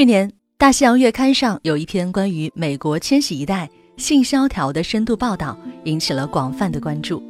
[0.00, 3.68] 去年，《大西洋月刊》上有一篇关于美国千禧一代
[3.98, 7.22] 性萧条的深度报道，引起了广泛的关注。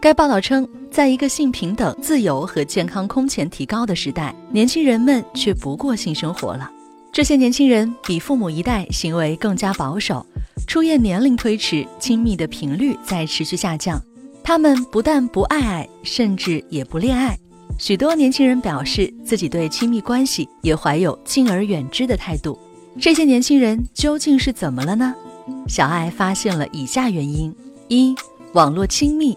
[0.00, 6.70] 该报道称，在一个性平等、自由和健康空前提高的时代，年轻人们却不过性生活了。
[7.10, 10.24] 这些年轻人比父母一代行为更加保守，
[10.68, 14.00] 出现年龄推迟，亲密的频率在持续下降。
[14.44, 17.36] 他们不但不爱爱，甚至也不恋爱。
[17.76, 22.58] 许多年轻人表示自己对亲密关系也怀有敬而远之的态度。
[23.00, 25.12] 这些年轻人究竟是怎么了呢？
[25.66, 27.54] 小爱发现了以下原因：
[27.88, 28.14] 一、
[28.52, 29.36] 网络亲密。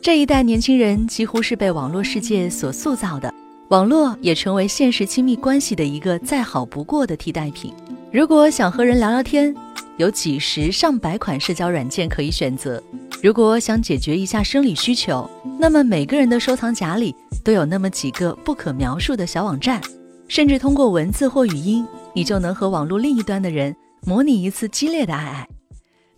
[0.00, 3.34] 这一代年轻人几乎是被网络世界所塑造的，
[3.68, 7.74] 网络也成为现实亲密关系的一个再好不过的替代品。
[8.12, 9.54] 如果想和人聊聊天，
[9.96, 12.80] 有几十上百款社交软件可以选择；
[13.20, 17.14] 如果想解决一下生理需求，那么每个人的收藏夹里
[17.48, 19.80] 都有那么几个不可描述的小网站。
[20.28, 25.48] 甚至通过文字或语音，你就能和网络另一端的人模拟一次激烈的爱爱，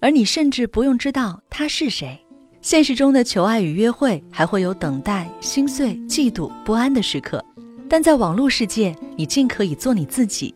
[0.00, 2.18] 而你甚至不用知道他是谁。
[2.60, 7.40] 现实中的求爱与约会还会有等待、心碎、嫉妒、不安的时刻，
[7.88, 10.52] 但在网络世界，你尽可以做你自己，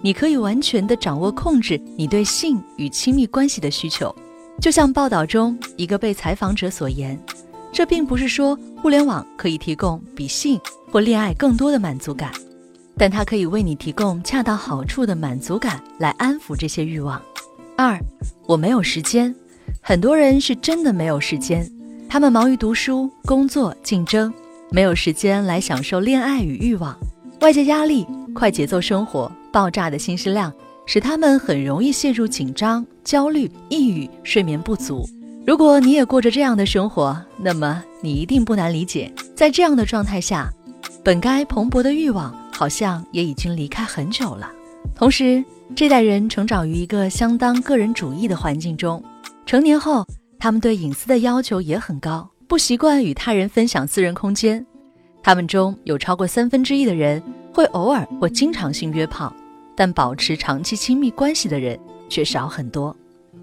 [0.00, 4.16] 你可以完全的掌握控制你对性与亲密关系的需求。
[4.62, 7.22] 就像报道中一个被采访者所言，
[7.76, 10.58] 这并不是说互联网可以提供比性
[10.90, 12.32] 或恋爱更多的满足感，
[12.96, 17.20] 但它可以为你提供恰到好处的满足感来安抚这些欲望。
[17.76, 18.00] 二，
[18.46, 19.34] 我没有时间。
[19.82, 21.70] 很多人是真的没有时间，
[22.08, 24.32] 他们忙于读书、工作、竞争，
[24.70, 26.96] 没有时间来享受恋爱与欲望。
[27.42, 30.50] 外界压力、快节奏生活、爆炸的信息量，
[30.86, 35.06] 使他们很容易陷入紧张、焦虑、抑郁、睡眠不足。
[35.46, 40.52] 如果你也过着这样的生活，那么你一定不难理解，在这样的状态下，
[41.04, 44.50] 本该蓬勃的欲望好像也已经离开很久了。
[44.92, 45.44] 同时，
[45.76, 49.00] 这代人成长于一个相当个人主义的环境中。
[49.46, 50.04] 成年后，
[50.36, 54.66] 他们对隐私的要求也很高，不习惯与他人分享私人空间。
[55.22, 57.22] 他们中有超过三分之一的人
[57.54, 59.32] 会偶尔或经常性约炮，
[59.76, 61.78] 但保持长期亲密关系的人
[62.08, 62.94] 却少很多。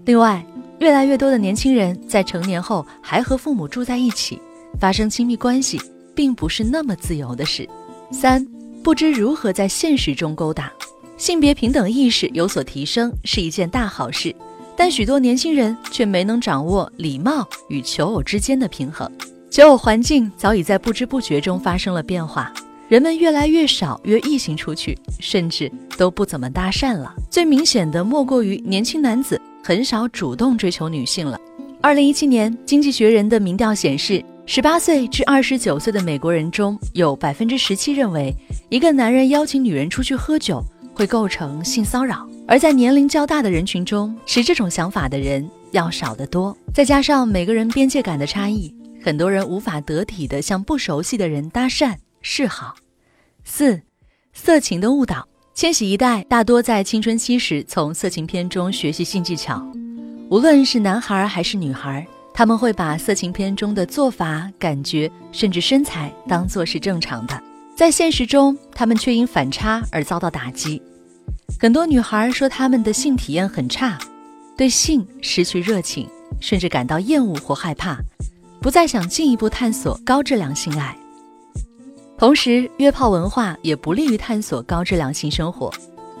[0.04, 0.44] 另外，
[0.84, 4.38] 越来越多的年轻人在成年后还和父母住在一起，
[4.78, 5.80] 发生亲密关系
[6.14, 7.66] 并不是那么自由的事。
[8.10, 8.46] 三，
[8.82, 10.70] 不知如何在现实中勾搭，
[11.16, 14.36] 性别平等意识有所提升是一件大好事。
[14.76, 19.10] 但许多年轻人却没能掌握礼貌与求偶之间的平衡，
[19.50, 22.52] 求偶环境早已在不知不觉中发生了变化，
[22.88, 27.14] 人们越来越少约异性出去，甚至都不怎么搭讪了。
[27.30, 31.40] 最明显的莫过于年轻男子很少主动追求女性了。
[31.80, 38.30] 二零一七年，《经济学人》的民调显示，十八岁至二十九岁的美国人中有百分之十七认为，
[38.68, 42.28] 一个男人邀请女人出去喝酒会构成性骚扰。
[42.46, 46.54] 而在年龄较大的人群中，持这种想法的人要少得多。
[46.74, 52.74] 再加上每个人边界感的差异，很多人无法得体地向不熟悉的人搭讪示好。
[53.44, 53.80] 四，
[54.34, 55.26] 色情的误导。
[55.54, 59.64] 千禧一代大多在青春期时从色情片中学习性技巧，
[60.28, 62.04] 无论是男孩还是女孩，
[62.34, 67.40] 他们会把色情片中的做法、感觉甚至身材当作是正常的。
[67.76, 70.82] 在现实中，他们却因反差而遭到打击。
[71.60, 73.96] 很多女孩说，她们的性体验很差，
[74.56, 76.08] 对性失去热情，
[76.40, 77.96] 甚至感到厌恶或害怕，
[78.60, 80.96] 不再想进一步探索高质量性爱。
[82.16, 85.72] 同时，约炮文化也不利于探索高质量性生活。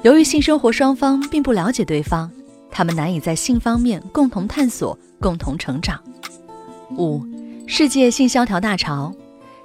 [0.02, 2.30] 由于性生活双方并不了解对方，
[2.70, 5.98] 他们难以在性方面共同探索、共同成长。
[6.98, 7.24] 五、
[7.66, 9.14] 世界性萧条大潮，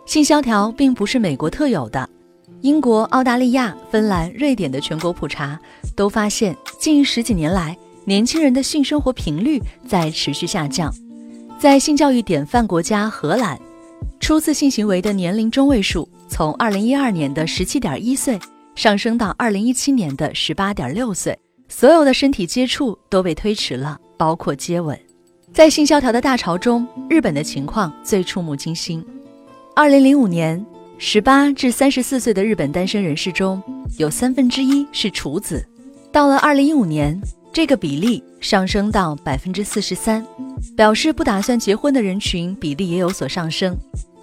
[0.05, 2.07] 性萧条并不是美国特有的。
[2.61, 5.59] 英国、澳大利亚、芬兰、瑞典的全国普查
[5.95, 7.75] 都发现，近十几年来，
[8.05, 10.93] 年轻人的性生活频率在持续下降。
[11.57, 13.59] 在性教育典范国家荷兰，
[14.19, 18.39] 初次性行为的年龄中位数从2012年的17.1岁
[18.75, 21.37] 上升到2017年的18.6岁，
[21.67, 24.97] 所有的身体接触都被推迟了，包括接吻。
[25.51, 29.05] 在性萧条的大潮中，日本的情况最触目惊心。
[29.75, 30.65] 2005年。
[31.01, 33.63] 十八至三十四岁的日本单身人士中
[33.97, 35.65] 有三分之一是处子，
[36.11, 37.17] 到了二零一五年，
[37.53, 40.27] 这个比例上升到百分之四十三。
[40.75, 43.77] 表示不打算结婚的人群比例也有所上升，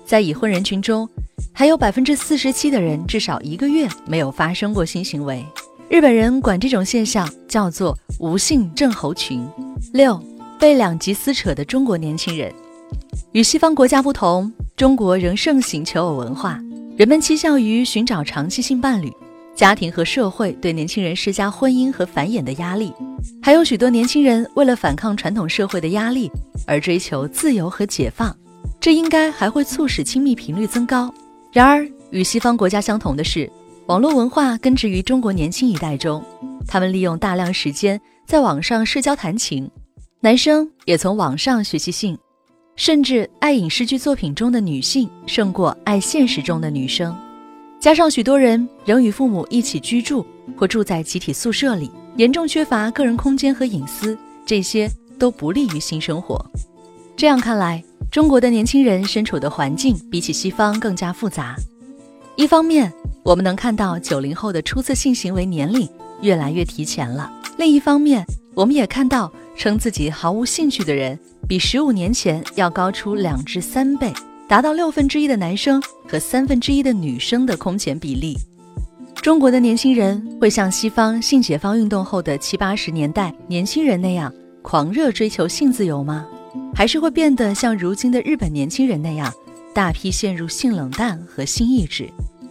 [0.04, 1.08] 在已婚人群中，
[1.52, 5.44] 还有百分之四十七的人至少一个月没有发生过性行为。
[5.88, 9.46] 日本人管这种现象叫做无性症候群。
[9.92, 10.20] 六
[10.58, 12.52] 被两极撕扯的中国年轻人，
[13.32, 16.60] 与西方国家不同，中国仍盛行求偶文化。
[16.96, 19.12] 人们倾向于寻找长期性伴侣，
[19.54, 22.92] 家庭和社会对年轻人施加婚姻和繁衍的压力，
[23.42, 26.30] 还有许多年轻人为了反抗传统社会的压力
[26.66, 28.34] 而追求自由和解放，
[28.80, 31.12] 这应该还会促使亲密频率增高。
[31.56, 33.50] 然而，与西方国家相同的是，
[33.86, 36.22] 网络文化根植于中国年轻一代中，
[36.68, 39.70] 他们利用大量时间在网上社交谈情，
[40.20, 42.18] 男生也从网上学习性，
[42.76, 47.16] 甚至爱影视剧作品中的女性胜过爱现实中的女生。
[47.80, 50.26] 加上许多人仍与父母一起居住
[50.58, 54.14] 或住在集体宿舍里，严重缺乏个人空间和隐私，
[54.44, 56.38] 这些都不利于性生活。
[57.16, 61.56] 这样看来，中国的年轻人身处的环境比起西方更加复杂。
[62.37, 65.88] 一方面，我们能看到九零后的初次性行为年龄
[66.20, 74.12] 越来越提前了；另一方面，我们也看到称自己毫无兴趣的人比十五年前要高出两至三倍，
[74.49, 78.37] 达到六分之一的男生和三分之一的女生的空前比例。
[79.22, 84.32] 中国的年轻人会像西方性解放运动后的七八十年代年轻人那样
[84.62, 86.26] 狂热追求性自由吗？
[86.76, 89.32] 还是会变得像如今的日本年轻人那样？
[89.73, 92.06] 大批陷入性冷淡和性意志，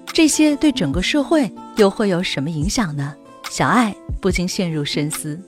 [0.07, 3.13] 这些对整个社会又会有什么影响呢？
[3.51, 5.39] 小爱不禁陷入深思。